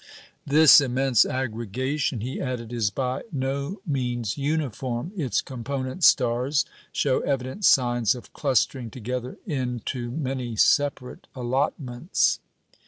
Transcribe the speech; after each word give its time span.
"This 0.47 0.81
immense 0.81 1.25
aggregation," 1.25 2.21
he 2.21 2.41
added, 2.41 2.73
"is 2.73 2.89
by 2.89 3.21
no 3.31 3.81
means 3.85 4.35
uniform. 4.35 5.11
Its 5.15 5.41
component 5.41 6.03
stars 6.03 6.65
show 6.91 7.19
evident 7.19 7.65
signs 7.65 8.15
of 8.15 8.33
clustering 8.33 8.89
together 8.89 9.37
into 9.45 10.09
many 10.09 10.55
separate 10.55 11.27
allotments." 11.35 12.39